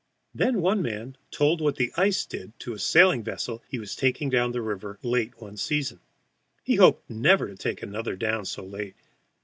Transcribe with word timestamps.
Then 0.33 0.61
one 0.61 0.81
man 0.81 1.15
told 1.29 1.61
what 1.61 1.75
the 1.75 1.91
ice 1.95 2.25
did 2.25 2.59
to 2.61 2.73
a 2.73 2.79
sailing 2.79 3.21
vessel 3.21 3.61
he 3.69 3.77
was 3.77 3.95
taking 3.95 4.31
down 4.31 4.51
the 4.51 4.59
river 4.59 4.97
late 5.03 5.39
one 5.39 5.57
season. 5.57 5.99
He 6.63 6.77
hoped 6.77 7.07
never 7.07 7.47
to 7.47 7.55
take 7.55 7.83
another 7.83 8.15
down 8.15 8.45
so 8.45 8.63
late. 8.65 8.95